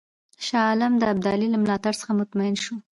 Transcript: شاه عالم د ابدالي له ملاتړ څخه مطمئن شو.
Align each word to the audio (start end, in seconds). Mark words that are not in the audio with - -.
شاه 0.45 0.63
عالم 0.69 0.93
د 0.97 1.03
ابدالي 1.13 1.47
له 1.51 1.57
ملاتړ 1.63 1.93
څخه 2.01 2.11
مطمئن 2.19 2.55
شو. 2.63 2.75